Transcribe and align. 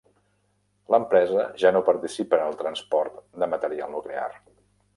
L'empresa 0.93 1.43
ja 1.63 1.73
no 1.75 1.83
participa 1.91 2.39
en 2.39 2.47
el 2.47 2.57
transport 2.63 3.21
de 3.43 3.51
material 3.55 3.95
nuclear. 3.97 4.29